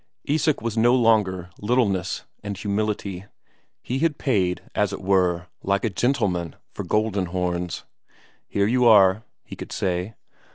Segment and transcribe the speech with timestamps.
[0.27, 3.25] Isak was no longer littleness and humility;
[3.83, 7.83] he had paid, as it were, like a gentleman, for Goldenhorns.
[8.47, 10.15] "Here you are," he could say.